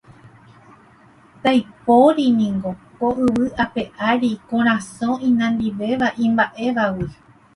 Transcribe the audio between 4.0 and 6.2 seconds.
ári korasõ inandivéva